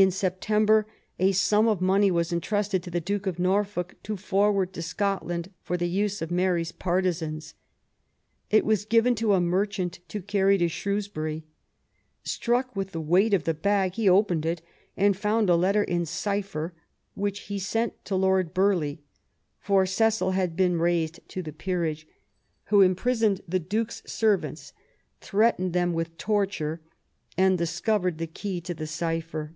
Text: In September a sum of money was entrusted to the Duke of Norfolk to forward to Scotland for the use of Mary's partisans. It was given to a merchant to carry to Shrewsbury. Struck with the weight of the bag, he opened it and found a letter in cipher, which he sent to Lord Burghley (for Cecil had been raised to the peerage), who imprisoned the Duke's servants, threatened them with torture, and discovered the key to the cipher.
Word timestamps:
In 0.00 0.10
September 0.10 0.86
a 1.18 1.32
sum 1.32 1.68
of 1.68 1.82
money 1.82 2.10
was 2.10 2.32
entrusted 2.32 2.82
to 2.84 2.90
the 2.90 3.02
Duke 3.02 3.26
of 3.26 3.38
Norfolk 3.38 3.96
to 4.04 4.16
forward 4.16 4.72
to 4.72 4.80
Scotland 4.80 5.50
for 5.60 5.76
the 5.76 5.86
use 5.90 6.22
of 6.22 6.30
Mary's 6.30 6.72
partisans. 6.72 7.52
It 8.50 8.64
was 8.64 8.86
given 8.86 9.14
to 9.16 9.34
a 9.34 9.42
merchant 9.42 9.98
to 10.08 10.22
carry 10.22 10.56
to 10.56 10.68
Shrewsbury. 10.70 11.44
Struck 12.24 12.74
with 12.74 12.92
the 12.92 13.00
weight 13.02 13.34
of 13.34 13.44
the 13.44 13.52
bag, 13.52 13.96
he 13.96 14.08
opened 14.08 14.46
it 14.46 14.62
and 14.96 15.14
found 15.14 15.50
a 15.50 15.54
letter 15.54 15.84
in 15.84 16.06
cipher, 16.06 16.72
which 17.12 17.40
he 17.40 17.58
sent 17.58 18.02
to 18.06 18.16
Lord 18.16 18.54
Burghley 18.54 19.02
(for 19.58 19.84
Cecil 19.84 20.30
had 20.30 20.56
been 20.56 20.78
raised 20.78 21.20
to 21.28 21.42
the 21.42 21.52
peerage), 21.52 22.06
who 22.68 22.80
imprisoned 22.80 23.42
the 23.46 23.60
Duke's 23.60 24.02
servants, 24.06 24.72
threatened 25.20 25.74
them 25.74 25.92
with 25.92 26.16
torture, 26.16 26.80
and 27.36 27.58
discovered 27.58 28.16
the 28.16 28.26
key 28.26 28.62
to 28.62 28.72
the 28.72 28.86
cipher. 28.86 29.54